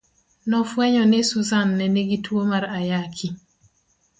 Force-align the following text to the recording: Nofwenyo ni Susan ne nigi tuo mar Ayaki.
Nofwenyo 0.49 1.03
ni 1.09 1.19
Susan 1.29 1.69
ne 1.77 1.85
nigi 1.93 2.17
tuo 2.25 2.41
mar 2.51 2.63
Ayaki. 2.77 3.27